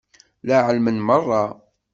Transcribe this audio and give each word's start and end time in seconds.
Llan 0.43 0.63
ɛelmen 0.67 0.97
merra. 1.07 1.43